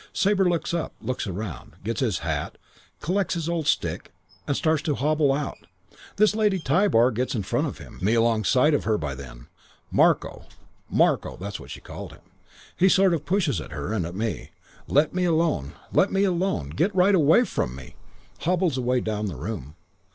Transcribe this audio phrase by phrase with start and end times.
[0.13, 0.95] Sabre looks up.
[0.99, 1.73] Looks round.
[1.83, 2.57] Gets his hat.
[3.01, 4.11] Collects his old stick.
[4.51, 5.59] Starts to hobble out.
[6.15, 9.45] "This Lady Tybar gets in front of him, me alongside of her by then.
[9.91, 10.47] 'Marko,
[10.89, 12.21] Marko.' (That was what she called him.)
[12.75, 14.49] He sort of pushes at her and at me:
[14.87, 15.73] 'Let me alone.
[15.93, 16.69] Let me alone.
[16.71, 17.93] Get right away from me.'
[18.39, 19.75] Hobbles away down the room.